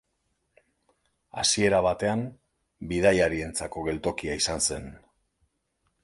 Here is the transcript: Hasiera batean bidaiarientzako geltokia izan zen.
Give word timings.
Hasiera 1.41 1.81
batean 1.87 2.23
bidaiarientzako 2.93 3.83
geltokia 3.89 4.39
izan 4.41 4.65
zen. 4.71 4.89